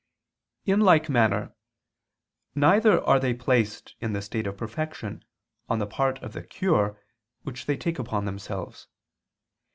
[0.65, 1.53] In like manner,
[2.55, 5.23] neither are they placed in the state of perfection
[5.69, 6.99] on the part of the cure
[7.43, 8.87] which they take upon themselves.